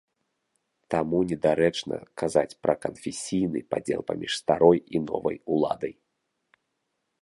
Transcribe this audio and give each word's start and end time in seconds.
Таму 0.93 1.19
недарэчна 1.31 1.95
казаць 2.23 2.53
пра 2.63 2.77
канфесійны 2.87 3.59
падзел 3.75 4.01
паміж 4.11 4.31
старой 4.41 4.77
і 4.97 5.07
новай 5.09 5.37
уладай. 5.57 5.93